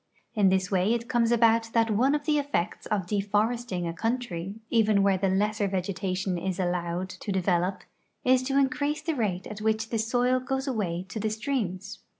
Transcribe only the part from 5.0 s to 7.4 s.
where the lesser vegetation is allowed to